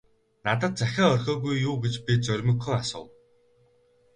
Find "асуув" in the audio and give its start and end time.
2.81-3.09